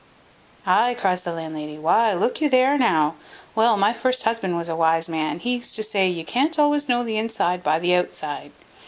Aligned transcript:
"Ay!" 0.65 0.95
cries 0.99 1.21
the 1.21 1.31
landlady; 1.31 1.77
"why, 1.77 2.11
look 2.11 2.41
you 2.41 2.49
there, 2.49 2.75
now: 2.75 3.13
well, 3.53 3.77
my 3.77 3.93
first 3.93 4.23
husband 4.23 4.57
was 4.57 4.67
a 4.67 4.75
wise 4.75 5.07
man; 5.07 5.37
he 5.37 5.57
used 5.57 5.75
to 5.75 5.83
say, 5.83 6.07
you 6.09 6.25
can't 6.25 6.57
always 6.57 6.89
know 6.89 7.03
the 7.03 7.17
inside 7.19 7.61
by 7.61 7.77
the 7.77 7.93
outside. 7.93 8.49